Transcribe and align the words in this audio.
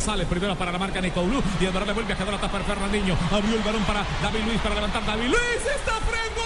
Sale 0.00 0.26
primero 0.26 0.54
para 0.56 0.72
la 0.72 0.78
marca 0.78 1.00
Nico 1.00 1.24
Blue. 1.24 1.42
Y 1.60 1.64
el 1.64 1.72
balón 1.72 1.88
le 1.88 1.94
vuelve 1.94 2.12
a 2.12 2.16
quedar 2.16 2.34
atrás 2.34 2.50
para 2.50 2.64
Fernandinho. 2.64 3.16
Abrió 3.30 3.56
el 3.56 3.62
balón 3.62 3.82
para 3.84 4.04
David 4.22 4.44
Luis 4.44 4.60
para 4.60 4.74
levantar. 4.74 5.04
David 5.06 5.28
Luis 5.28 5.66
está 5.76 5.92
frente 6.00 6.43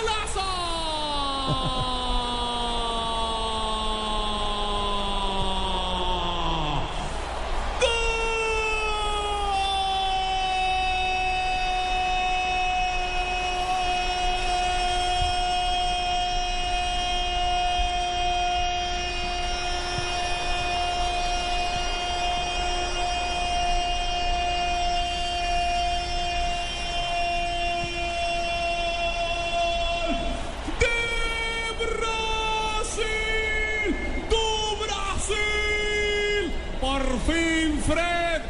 fin 37.20 37.83
Fred. 37.86 38.42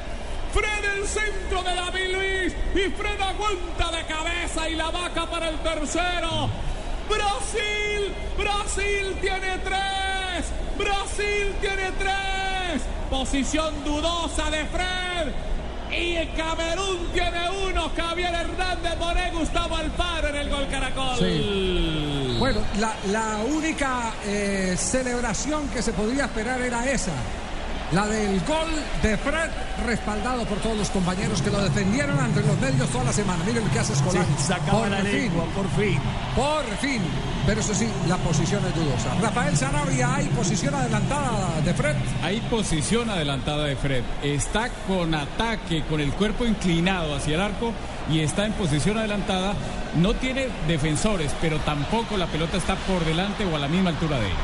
Fred 0.52 0.96
el 0.96 1.06
centro 1.06 1.62
de 1.62 1.74
David 1.74 2.14
Luis. 2.14 2.54
Y 2.74 2.90
Fred 2.90 3.20
aguanta 3.20 3.90
de 3.96 4.06
cabeza 4.06 4.68
y 4.68 4.74
la 4.74 4.90
vaca 4.90 5.26
para 5.26 5.48
el 5.48 5.58
tercero. 5.58 6.48
Brasil. 7.08 8.14
Brasil 8.36 9.16
tiene 9.20 9.58
tres. 9.64 10.46
Brasil 10.78 11.54
tiene 11.60 11.92
tres. 11.98 12.82
Posición 13.10 13.84
dudosa 13.84 14.50
de 14.50 14.64
Fred. 14.66 15.32
Y 15.90 16.26
Camerún 16.36 17.08
tiene 17.12 17.50
uno. 17.66 17.90
Javier 17.96 18.34
Hernández 18.34 18.98
Moré, 18.98 19.30
Gustavo 19.32 19.76
Alfaro 19.76 20.28
en 20.28 20.36
el 20.36 20.50
gol 20.50 20.68
Caracol. 20.70 21.18
Sí. 21.18 22.36
Bueno, 22.38 22.60
la, 23.10 23.38
única 23.38 24.12
eh, 24.24 24.76
celebración 24.78 25.68
que 25.68 25.82
se 25.82 25.92
podía 25.92 26.26
esperar 26.26 26.60
era 26.60 26.88
esa. 26.88 27.12
La 27.92 28.06
del 28.06 28.38
gol 28.40 28.68
de 29.02 29.16
Fred, 29.16 29.48
respaldado 29.86 30.44
por 30.44 30.58
todos 30.58 30.76
los 30.76 30.90
compañeros 30.90 31.40
que 31.40 31.50
lo 31.50 31.58
defendieron 31.62 32.18
ante 32.20 32.42
los 32.42 32.58
medios 32.60 32.86
toda 32.90 33.04
la 33.04 33.12
semana. 33.14 33.42
Miren 33.44 33.64
lo 33.64 33.70
que 33.70 33.78
hace 33.78 33.94
Escolar. 33.94 34.26
Sí, 34.36 34.52
por 34.70 34.90
la 34.90 34.98
fin, 34.98 35.12
lengua, 35.12 35.44
por 35.54 35.66
fin. 35.70 35.98
Por 36.36 36.64
fin. 36.82 37.00
Pero 37.46 37.62
eso 37.62 37.74
sí, 37.74 37.88
la 38.06 38.18
posición 38.18 38.62
es 38.66 38.74
dudosa. 38.74 39.14
Rafael 39.22 39.56
Sarabia, 39.56 40.16
¿hay 40.16 40.26
posición 40.26 40.74
adelantada 40.74 41.62
de 41.62 41.72
Fred? 41.72 41.96
Hay 42.22 42.40
posición 42.50 43.08
adelantada 43.08 43.64
de 43.64 43.74
Fred. 43.74 44.04
Está 44.22 44.68
con 44.86 45.14
ataque, 45.14 45.82
con 45.88 46.00
el 46.00 46.12
cuerpo 46.12 46.44
inclinado 46.44 47.16
hacia 47.16 47.36
el 47.36 47.40
arco 47.40 47.72
y 48.10 48.20
está 48.20 48.44
en 48.44 48.52
posición 48.52 48.98
adelantada. 48.98 49.54
No 49.96 50.12
tiene 50.12 50.48
defensores, 50.66 51.34
pero 51.40 51.58
tampoco 51.60 52.18
la 52.18 52.26
pelota 52.26 52.58
está 52.58 52.74
por 52.74 53.02
delante 53.06 53.46
o 53.46 53.56
a 53.56 53.58
la 53.58 53.68
misma 53.68 53.90
altura 53.90 54.18
de 54.18 54.26
él. 54.26 54.36